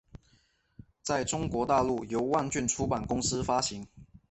[1.03, 3.85] 在中国大陆由万卷出版公司发行。